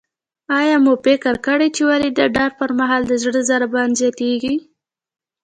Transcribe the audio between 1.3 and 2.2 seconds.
کړی چې ولې